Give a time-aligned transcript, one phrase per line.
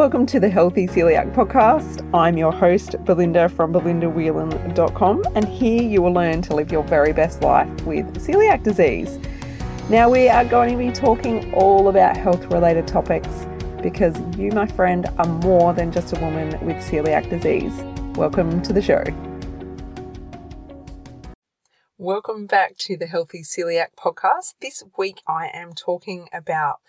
[0.00, 2.08] Welcome to the Healthy Celiac Podcast.
[2.14, 7.12] I'm your host, Belinda from belindawhelan.com, and here you will learn to live your very
[7.12, 9.18] best life with celiac disease.
[9.90, 13.28] Now, we are going to be talking all about health related topics
[13.82, 17.84] because you, my friend, are more than just a woman with celiac disease.
[18.16, 19.04] Welcome to the show.
[21.98, 24.54] Welcome back to the Healthy Celiac Podcast.
[24.62, 26.80] This week I am talking about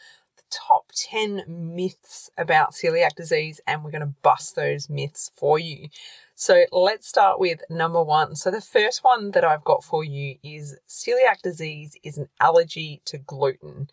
[0.51, 5.89] top 10 myths about celiac disease and we're going to bust those myths for you.
[6.35, 8.35] So let's start with number one.
[8.35, 13.01] So the first one that I've got for you is celiac disease is an allergy
[13.05, 13.89] to gluten.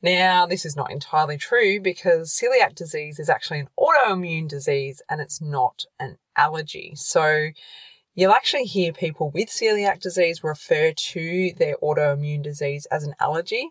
[0.00, 5.20] Now, this is not entirely true because celiac disease is actually an autoimmune disease and
[5.20, 6.92] it's not an allergy.
[6.96, 7.50] So
[8.14, 13.70] You'll actually hear people with celiac disease refer to their autoimmune disease as an allergy.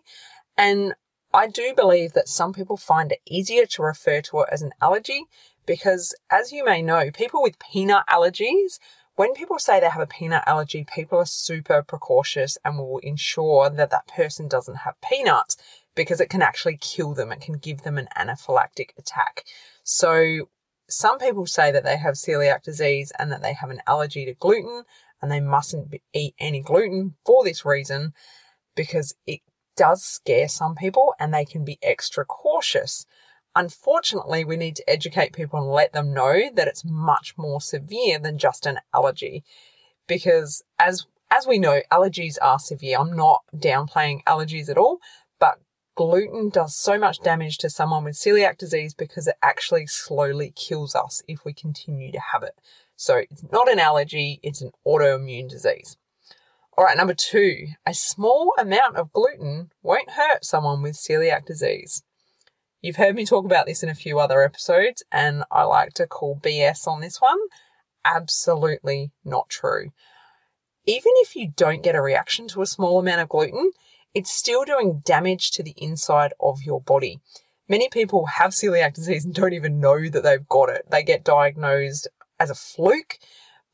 [0.56, 0.94] And
[1.34, 4.72] I do believe that some people find it easier to refer to it as an
[4.82, 5.24] allergy
[5.64, 8.78] because, as you may know, people with peanut allergies,
[9.16, 13.70] when people say they have a peanut allergy, people are super precautious and will ensure
[13.70, 15.56] that that person doesn't have peanuts
[15.94, 17.32] because it can actually kill them.
[17.32, 19.44] It can give them an anaphylactic attack.
[19.84, 20.48] So,
[20.88, 24.34] some people say that they have celiac disease and that they have an allergy to
[24.34, 24.84] gluten
[25.22, 28.12] and they mustn't eat any gluten for this reason
[28.74, 29.40] because it
[29.76, 33.06] does scare some people and they can be extra cautious.
[33.54, 38.18] Unfortunately, we need to educate people and let them know that it's much more severe
[38.18, 39.44] than just an allergy.
[40.06, 42.98] Because as as we know, allergies are severe.
[42.98, 44.98] I'm not downplaying allergies at all,
[45.40, 45.58] but
[45.94, 50.94] gluten does so much damage to someone with celiac disease because it actually slowly kills
[50.94, 52.54] us if we continue to have it.
[52.96, 55.96] So it's not an allergy, it's an autoimmune disease.
[56.74, 62.02] All right, number two, a small amount of gluten won't hurt someone with celiac disease.
[62.80, 66.06] You've heard me talk about this in a few other episodes, and I like to
[66.06, 67.38] call BS on this one.
[68.06, 69.90] Absolutely not true.
[70.86, 73.72] Even if you don't get a reaction to a small amount of gluten,
[74.14, 77.20] it's still doing damage to the inside of your body.
[77.68, 80.86] Many people have celiac disease and don't even know that they've got it.
[80.90, 82.08] They get diagnosed
[82.40, 83.18] as a fluke,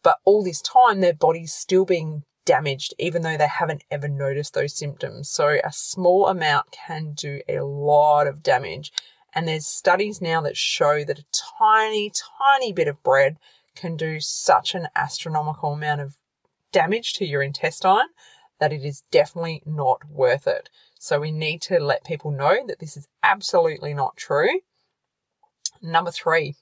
[0.02, 4.54] but all this time their body's still being damaged even though they haven't ever noticed
[4.54, 5.28] those symptoms.
[5.28, 8.90] So a small amount can do a lot of damage.
[9.34, 11.24] And there's studies now that show that a
[11.58, 12.10] tiny,
[12.40, 13.36] tiny bit of bread
[13.76, 16.16] can do such an astronomical amount of
[16.72, 18.08] damage to your intestine
[18.60, 20.70] that it is definitely not worth it.
[20.98, 24.60] So we need to let people know that this is absolutely not true.
[25.82, 26.56] Number three,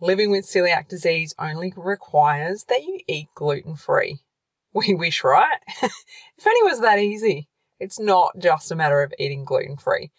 [0.00, 4.20] living with celiac disease only requires that you eat gluten free.
[4.74, 5.58] We wish, right?
[5.82, 7.48] if only was that easy.
[7.78, 10.12] It's not just a matter of eating gluten free.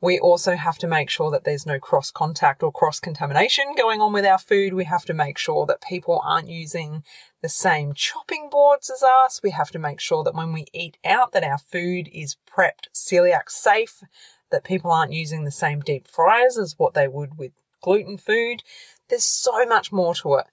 [0.00, 4.00] We also have to make sure that there's no cross contact or cross contamination going
[4.00, 4.74] on with our food.
[4.74, 7.02] We have to make sure that people aren't using
[7.42, 9.40] the same chopping boards as us.
[9.42, 12.88] We have to make sure that when we eat out that our food is prepped
[12.94, 14.02] celiac safe,
[14.50, 18.62] that people aren't using the same deep fryers as what they would with gluten food.
[19.08, 20.46] There's so much more to it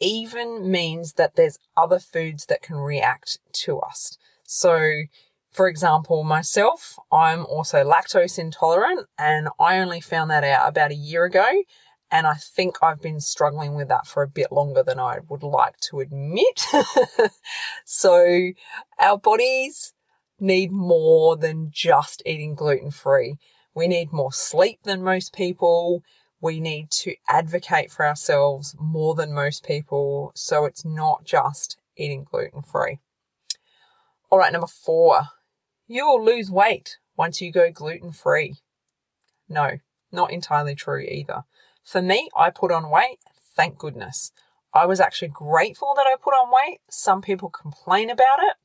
[0.00, 4.18] even means that there's other foods that can react to us.
[4.44, 5.02] So,
[5.50, 10.96] for example, myself, I'm also lactose intolerant, and I only found that out about a
[10.96, 11.46] year ago.
[12.10, 15.42] And I think I've been struggling with that for a bit longer than I would
[15.42, 16.64] like to admit.
[17.84, 18.50] so,
[19.00, 19.92] our bodies
[20.38, 23.38] need more than just eating gluten free.
[23.74, 26.02] We need more sleep than most people
[26.40, 32.24] we need to advocate for ourselves more than most people so it's not just eating
[32.24, 32.98] gluten free.
[34.30, 35.28] All right, number four,
[35.86, 38.56] you will lose weight once you go gluten free.
[39.48, 39.78] No,
[40.12, 41.44] not entirely true either.
[41.84, 43.18] For me, I put on weight,
[43.54, 44.32] thank goodness.
[44.74, 46.80] I was actually grateful that I put on weight.
[46.90, 48.56] Some people complain about it,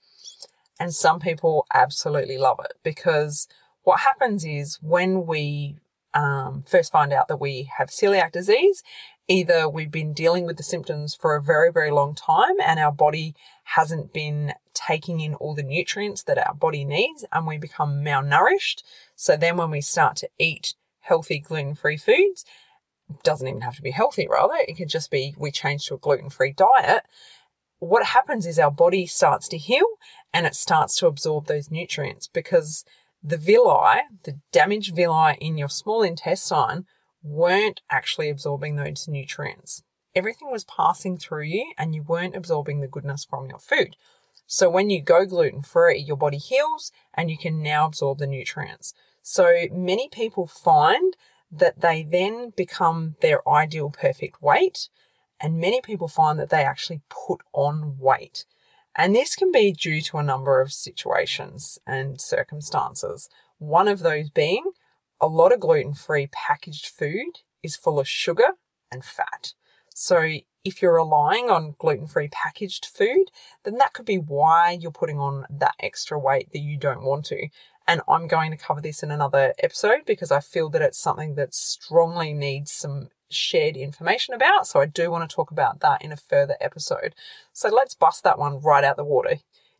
[0.79, 3.47] and some people absolutely love it because
[3.83, 5.78] what happens is when we
[6.13, 8.84] um, first find out that we have celiac disease,
[9.28, 12.91] either we've been dealing with the symptoms for a very, very long time and our
[12.91, 18.03] body hasn't been taking in all the nutrients that our body needs and we become
[18.03, 18.84] malnourished.
[19.16, 22.46] So then when we start to eat healthy gluten free foods,
[23.23, 25.97] doesn't even have to be healthy, rather, it could just be we change to a
[25.97, 27.03] gluten free diet.
[27.79, 29.85] What happens is our body starts to heal
[30.34, 32.85] and it starts to absorb those nutrients because
[33.23, 36.85] the villi, the damaged villi in your small intestine,
[37.23, 39.84] weren't actually absorbing those nutrients.
[40.16, 43.96] Everything was passing through you and you weren't absorbing the goodness from your food.
[44.47, 48.28] So when you go gluten free, your body heals and you can now absorb the
[48.28, 48.94] nutrients.
[49.22, 51.16] So many people find
[51.52, 54.90] that they then become their ideal perfect weight.
[55.40, 58.46] And many people find that they actually put on weight.
[58.96, 63.29] And this can be due to a number of situations and circumstances.
[63.58, 64.72] One of those being
[65.20, 68.58] a lot of gluten free packaged food is full of sugar
[68.91, 69.53] and fat.
[69.93, 73.32] So if you're relying on gluten free packaged food,
[73.64, 77.26] then that could be why you're putting on that extra weight that you don't want
[77.26, 77.47] to.
[77.91, 81.35] And I'm going to cover this in another episode because I feel that it's something
[81.35, 84.66] that strongly needs some shared information about.
[84.66, 87.14] So I do want to talk about that in a further episode.
[87.52, 89.40] So let's bust that one right out the water.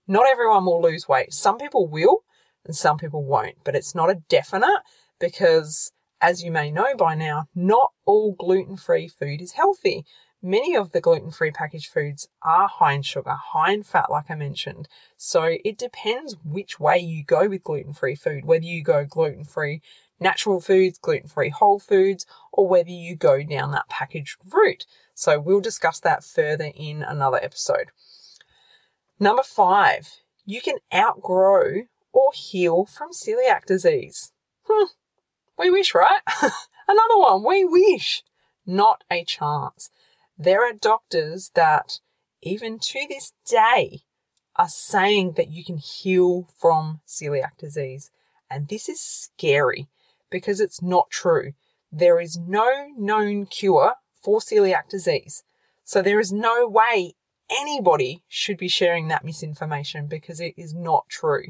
[0.10, 1.32] Not everyone will lose weight.
[1.32, 2.26] Some people will
[2.66, 4.82] and some people won't, but it's not a definite
[5.18, 10.04] because as you may know by now, not all gluten free food is healthy.
[10.44, 14.32] Many of the gluten free packaged foods are high in sugar, high in fat, like
[14.32, 14.88] I mentioned.
[15.16, 19.44] So it depends which way you go with gluten free food, whether you go gluten
[19.44, 19.82] free
[20.20, 24.86] natural foods, gluten free whole foods, or whether you go down that packaged route.
[25.14, 27.92] So we'll discuss that further in another episode.
[29.20, 31.84] Number five, you can outgrow
[32.14, 34.32] or heal from celiac disease.
[34.64, 34.86] Hmm,
[35.58, 36.22] we wish, right?
[36.88, 38.24] Another one, we wish.
[38.66, 39.90] Not a chance.
[40.38, 42.00] There are doctors that,
[42.42, 44.02] even to this day,
[44.56, 48.12] are saying that you can heal from celiac disease.
[48.50, 49.88] And this is scary
[50.30, 51.54] because it's not true.
[51.92, 55.44] There is no known cure for celiac disease.
[55.84, 57.16] So there is no way
[57.50, 61.48] anybody should be sharing that misinformation because it is not true.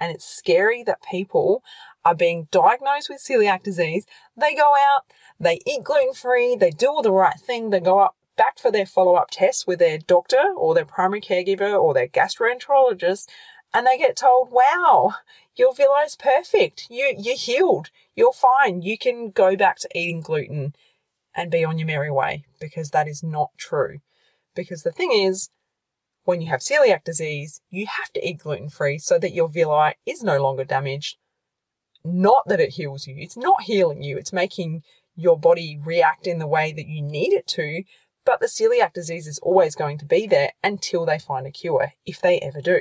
[0.00, 1.62] And it's scary that people
[2.04, 4.04] are being diagnosed with celiac disease.
[4.36, 5.04] They go out,
[5.38, 8.70] they eat gluten free, they do all the right thing, they go up back for
[8.70, 13.28] their follow up tests with their doctor or their primary caregiver or their gastroenterologist,
[13.72, 15.14] and they get told, wow,
[15.56, 16.86] your villi is perfect.
[16.90, 17.90] You, you're healed.
[18.14, 18.82] You're fine.
[18.82, 20.74] You can go back to eating gluten
[21.34, 23.98] and be on your merry way because that is not true.
[24.54, 25.50] Because the thing is,
[26.24, 29.94] when you have celiac disease, you have to eat gluten free so that your villi
[30.06, 31.16] is no longer damaged.
[32.04, 33.16] Not that it heals you.
[33.18, 34.16] It's not healing you.
[34.16, 34.82] It's making
[35.16, 37.82] your body react in the way that you need it to
[38.24, 41.92] but the celiac disease is always going to be there until they find a cure,
[42.06, 42.80] if they ever do.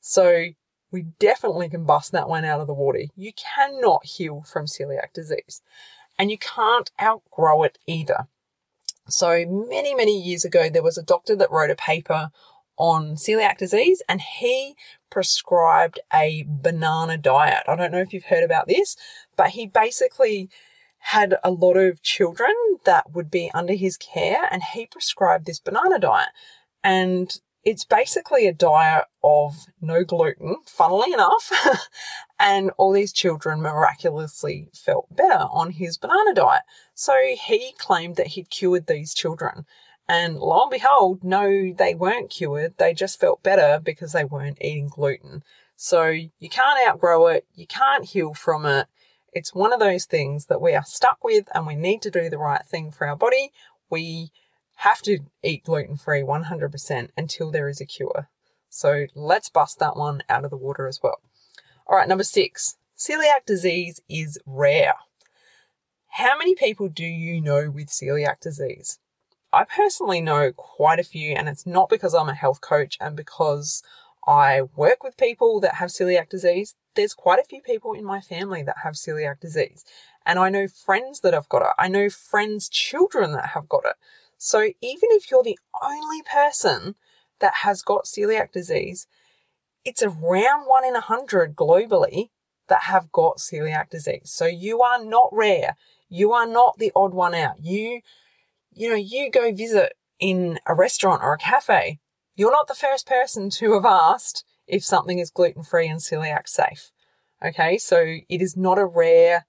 [0.00, 0.46] So
[0.90, 3.04] we definitely can bust that one out of the water.
[3.16, 5.62] You cannot heal from celiac disease
[6.18, 8.28] and you can't outgrow it either.
[9.08, 12.30] So many, many years ago, there was a doctor that wrote a paper
[12.76, 14.74] on celiac disease and he
[15.10, 17.64] prescribed a banana diet.
[17.66, 18.96] I don't know if you've heard about this,
[19.36, 20.50] but he basically
[21.02, 22.54] had a lot of children
[22.84, 26.28] that would be under his care, and he prescribed this banana diet.
[26.84, 27.30] And
[27.64, 31.52] it's basically a diet of no gluten, funnily enough,
[32.38, 36.62] and all these children miraculously felt better on his banana diet.
[36.94, 39.66] So he claimed that he'd cured these children.
[40.08, 42.74] And lo and behold, no, they weren't cured.
[42.78, 45.42] They just felt better because they weren't eating gluten.
[45.76, 47.46] So you can't outgrow it.
[47.54, 48.86] You can't heal from it.
[49.32, 52.28] It's one of those things that we are stuck with and we need to do
[52.28, 53.50] the right thing for our body.
[53.90, 54.30] We
[54.76, 58.28] have to eat gluten free 100% until there is a cure.
[58.68, 61.20] So let's bust that one out of the water as well.
[61.86, 64.94] All right, number six celiac disease is rare.
[66.08, 68.98] How many people do you know with celiac disease?
[69.52, 73.16] I personally know quite a few, and it's not because I'm a health coach and
[73.16, 73.82] because
[74.26, 76.74] I work with people that have celiac disease.
[76.94, 79.84] There's quite a few people in my family that have celiac disease.
[80.24, 81.74] And I know friends that have got it.
[81.78, 83.96] I know friends' children that have got it.
[84.38, 86.94] So even if you're the only person
[87.40, 89.06] that has got celiac disease,
[89.84, 92.30] it's around one in a hundred globally
[92.68, 94.30] that have got celiac disease.
[94.32, 95.76] So you are not rare.
[96.08, 97.56] You are not the odd one out.
[97.60, 98.02] You,
[98.72, 101.98] you know, you go visit in a restaurant or a cafe
[102.34, 106.48] you're not the first person to have asked if something is gluten free and celiac
[106.48, 106.90] safe.
[107.44, 109.44] Okay, so it is not a rare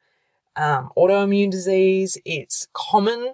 [0.55, 3.33] um, autoimmune disease, it's common.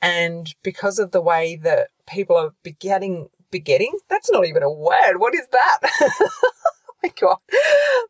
[0.00, 5.18] And because of the way that people are begetting, begetting, that's not even a word.
[5.18, 5.78] What is that?
[6.00, 6.28] oh
[7.02, 7.38] my God.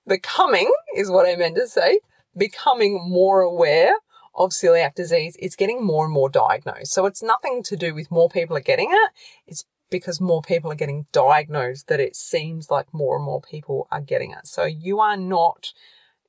[0.07, 2.01] Becoming is what I meant to say.
[2.37, 3.95] Becoming more aware
[4.35, 6.93] of celiac disease, it's getting more and more diagnosed.
[6.93, 9.11] So it's nothing to do with more people are getting it.
[9.47, 9.65] It's
[9.95, 14.01] because more people are getting diagnosed that it seems like more and more people are
[14.01, 14.45] getting it.
[14.45, 15.73] So you are not,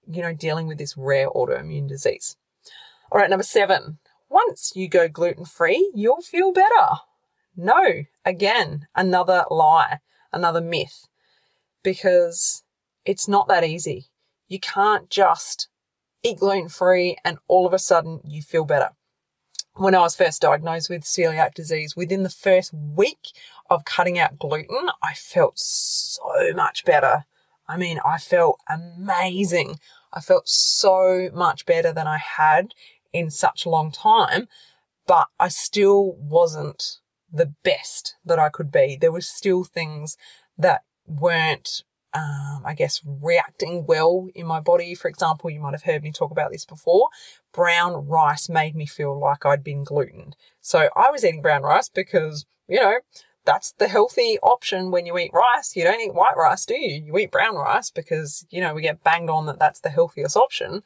[0.07, 2.37] you know, dealing with this rare autoimmune disease.
[3.11, 3.97] All right, number seven.
[4.29, 6.99] Once you go gluten free, you'll feel better.
[7.57, 9.97] No, again, another lie,
[10.31, 11.07] another myth,
[11.81, 12.61] because
[13.03, 14.09] it's not that easy.
[14.47, 15.69] You can't just
[16.21, 18.89] eat gluten free, and all of a sudden you feel better.
[19.77, 23.31] When I was first diagnosed with celiac disease, within the first week
[23.69, 27.25] of cutting out gluten, I felt so much better.
[27.67, 29.79] I mean, I felt amazing.
[30.13, 32.73] I felt so much better than I had
[33.11, 34.47] in such a long time,
[35.07, 36.97] but I still wasn't
[37.31, 38.97] the best that I could be.
[38.99, 40.17] There were still things
[40.57, 44.95] that weren't, um, I guess, reacting well in my body.
[44.95, 47.09] For example, you might have heard me talk about this before.
[47.51, 50.35] Brown rice made me feel like I'd been glutened.
[50.61, 52.99] So I was eating brown rice because, you know,
[53.45, 55.75] that's the healthy option when you eat rice.
[55.75, 57.03] You don't eat white rice, do you?
[57.05, 60.35] You eat brown rice because, you know, we get banged on that that's the healthiest
[60.35, 60.81] option.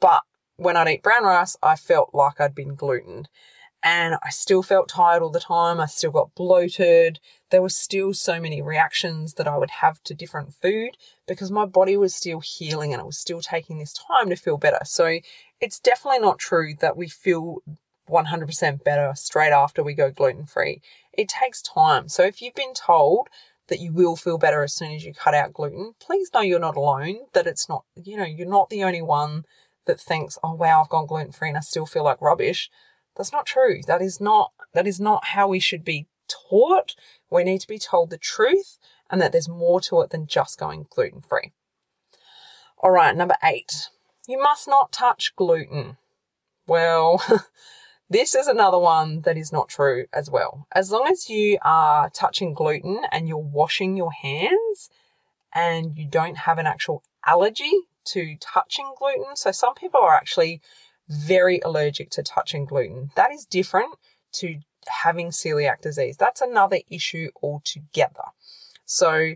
[0.00, 0.22] But
[0.56, 3.28] when I'd eat brown rice, I felt like I'd been glutened.
[3.86, 5.78] And I still felt tired all the time.
[5.78, 7.20] I still got bloated.
[7.50, 10.96] There were still so many reactions that I would have to different food
[11.28, 14.56] because my body was still healing and it was still taking this time to feel
[14.56, 14.80] better.
[14.84, 15.18] So
[15.60, 17.58] it's definitely not true that we feel
[18.08, 20.80] 100% better straight after we go gluten free.
[21.16, 22.08] It takes time.
[22.08, 23.28] So if you've been told
[23.68, 26.58] that you will feel better as soon as you cut out gluten, please know you're
[26.58, 29.44] not alone, that it's not, you know, you're not the only one
[29.86, 32.70] that thinks, oh wow, I've gone gluten free and I still feel like rubbish.
[33.16, 33.80] That's not true.
[33.86, 36.94] That is not, that is not how we should be taught.
[37.30, 38.78] We need to be told the truth
[39.10, 41.52] and that there's more to it than just going gluten free.
[42.78, 43.88] All right, number eight.
[44.26, 45.96] You must not touch gluten.
[46.66, 47.22] Well,
[48.14, 50.68] This is another one that is not true as well.
[50.70, 54.88] As long as you are touching gluten and you're washing your hands
[55.52, 57.72] and you don't have an actual allergy
[58.04, 59.34] to touching gluten.
[59.34, 60.60] So some people are actually
[61.08, 63.10] very allergic to touching gluten.
[63.16, 63.96] That is different
[64.34, 64.60] to
[65.02, 66.16] having celiac disease.
[66.16, 68.28] That's another issue altogether.
[68.84, 69.34] So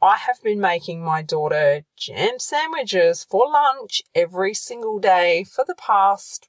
[0.00, 5.74] I have been making my daughter jam sandwiches for lunch every single day for the
[5.74, 6.48] past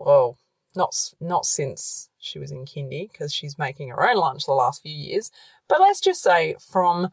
[0.00, 0.38] well,
[0.74, 4.82] not not since she was in kindy because she's making her own lunch the last
[4.82, 5.30] few years,
[5.68, 7.10] but let's just say from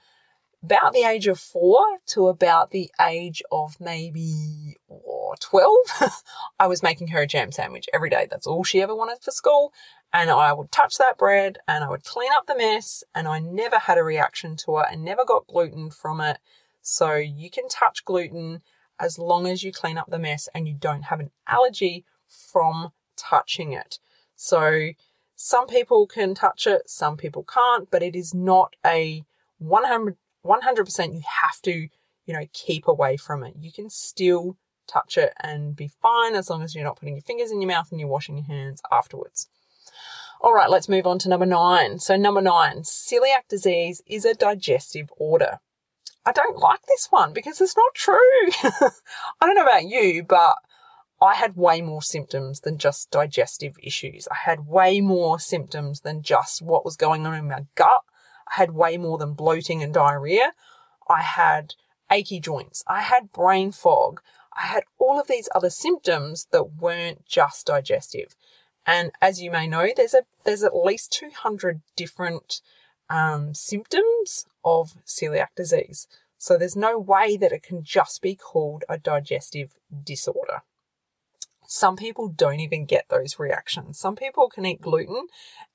[0.64, 5.76] about the age of four to about the age of maybe oh, 12,
[6.60, 8.28] I was making her a jam sandwich every day.
[8.30, 9.72] That's all she ever wanted for school.
[10.14, 13.40] And I would touch that bread and I would clean up the mess, and I
[13.40, 16.40] never had a reaction to it and never got gluten from it.
[16.82, 18.62] So you can touch gluten
[19.00, 22.92] as long as you clean up the mess and you don't have an allergy from
[23.18, 24.00] touching it.
[24.36, 24.90] So
[25.36, 29.24] some people can touch it, some people can't, but it is not a
[29.60, 31.90] 100 100% you have to,
[32.26, 33.56] you know, keep away from it.
[33.60, 34.58] You can still
[34.88, 37.68] touch it and be fine as long as you're not putting your fingers in your
[37.68, 39.48] mouth and you're washing your hands afterwards.
[40.40, 42.00] All right, let's move on to number nine.
[42.00, 45.60] So, number nine, celiac disease is a digestive order.
[46.26, 48.20] I don't like this one because it's not true.
[48.64, 50.56] I don't know about you, but
[51.22, 54.28] I had way more symptoms than just digestive issues.
[54.32, 58.04] I had way more symptoms than just what was going on in my gut.
[58.48, 60.54] I had way more than bloating and diarrhea.
[61.10, 61.74] I had
[62.12, 62.84] achy joints.
[62.88, 64.22] I had brain fog.
[64.56, 68.36] I had all of these other symptoms that weren't just digestive.
[68.86, 72.62] And as you may know, there's a there's at least 200 different
[73.10, 76.08] um, symptoms of celiac disease.
[76.38, 80.62] So there's no way that it can just be called a digestive disorder.
[81.68, 84.00] Some people don't even get those reactions.
[84.00, 85.28] Some people can eat gluten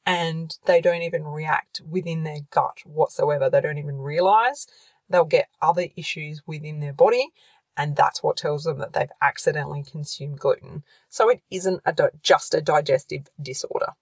[0.06, 3.50] and they don't even react within their gut whatsoever.
[3.50, 4.66] They don't even realize
[5.11, 7.28] they'll get other issues within their body
[7.76, 10.82] and that's what tells them that they've accidentally consumed gluten.
[11.11, 13.92] So it isn't a just a digestive disorder.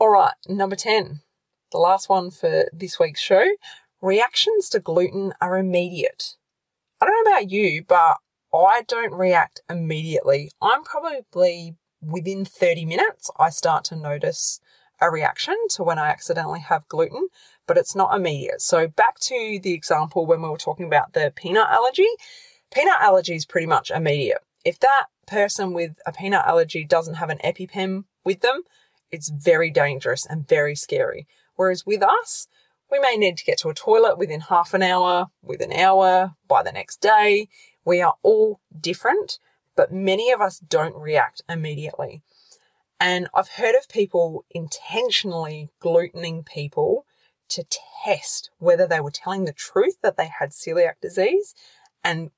[0.00, 1.20] All right, number 10,
[1.70, 3.44] the last one for this week's show.
[4.02, 6.34] Reactions to gluten are immediate.
[7.00, 8.18] I don't know about you, but
[8.64, 10.50] I don't react immediately.
[10.62, 14.60] I'm probably within 30 minutes, I start to notice
[15.00, 17.28] a reaction to when I accidentally have gluten,
[17.66, 18.62] but it's not immediate.
[18.62, 22.08] So, back to the example when we were talking about the peanut allergy,
[22.72, 24.38] peanut allergy is pretty much immediate.
[24.64, 28.62] If that person with a peanut allergy doesn't have an EpiPen with them,
[29.10, 31.26] it's very dangerous and very scary.
[31.56, 32.48] Whereas with us,
[32.90, 36.34] we may need to get to a toilet within half an hour, with an hour,
[36.48, 37.48] by the next day.
[37.86, 39.38] We are all different,
[39.76, 42.22] but many of us don't react immediately.
[43.00, 47.06] And I've heard of people intentionally glutening people
[47.50, 47.64] to
[48.04, 51.54] test whether they were telling the truth that they had celiac disease
[52.02, 52.30] and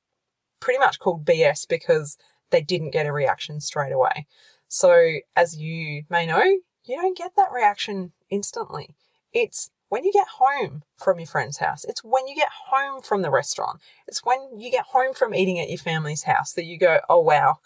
[0.61, 2.19] pretty much called BS because
[2.51, 4.27] they didn't get a reaction straight away.
[4.69, 8.95] So, as you may know, you don't get that reaction instantly.
[9.33, 11.85] It's when you get home from your friend's house.
[11.85, 13.81] It's when you get home from the restaurant.
[14.07, 17.21] It's when you get home from eating at your family's house that you go, oh
[17.21, 17.59] wow,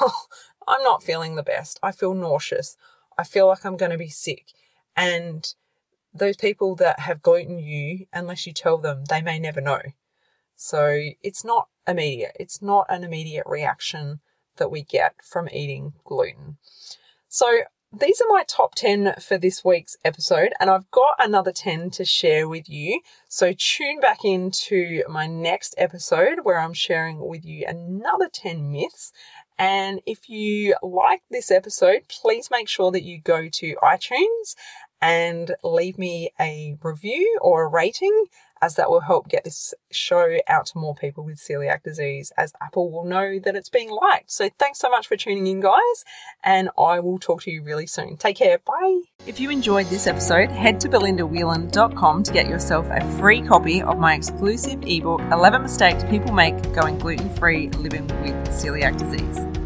[0.68, 1.78] I'm not feeling the best.
[1.82, 2.76] I feel nauseous.
[3.18, 4.52] I feel like I'm going to be sick.
[4.96, 5.46] And
[6.12, 9.80] those people that have gluten you, unless you tell them, they may never know.
[10.56, 12.32] So it's not immediate.
[12.40, 14.20] It's not an immediate reaction
[14.56, 16.56] that we get from eating gluten.
[17.28, 17.60] So
[17.92, 22.04] these are my top 10 for this week's episode, and I've got another 10 to
[22.04, 23.00] share with you.
[23.28, 29.12] So tune back into my next episode where I'm sharing with you another 10 myths.
[29.58, 34.54] And if you like this episode, please make sure that you go to iTunes
[35.00, 38.26] and leave me a review or a rating
[38.62, 42.52] as that will help get this show out to more people with celiac disease, as
[42.60, 44.30] Apple will know that it's being liked.
[44.30, 46.04] So thanks so much for tuning in, guys,
[46.42, 48.16] and I will talk to you really soon.
[48.16, 48.58] Take care.
[48.58, 49.00] Bye.
[49.26, 53.98] If you enjoyed this episode, head to belindawhelan.com to get yourself a free copy of
[53.98, 59.65] my exclusive ebook, 11 Mistakes People Make Going Gluten Free Living with Celiac Disease.